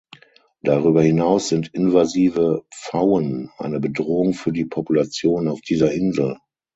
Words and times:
Darüber 0.63 1.03
hinaus 1.03 1.47
sind 1.49 1.71
invasive 1.75 2.65
Pfauen 2.73 3.51
eine 3.59 3.79
Bedrohung 3.79 4.33
für 4.33 4.51
die 4.51 4.65
Population 4.65 5.47
auf 5.47 5.61
dieser 5.61 5.91
Insel. 5.91 6.37